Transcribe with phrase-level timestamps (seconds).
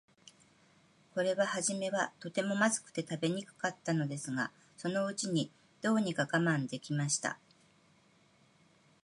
[1.13, 5.51] これははじめは、とても、まずくて食べにくかったのですが、そのうちに、
[5.83, 7.37] どうにか我慢できました。